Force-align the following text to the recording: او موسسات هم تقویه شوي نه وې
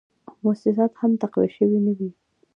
او 0.27 0.33
موسسات 0.43 0.91
هم 1.01 1.11
تقویه 1.21 1.49
شوي 1.57 1.79
نه 1.85 1.91
وې 1.97 2.09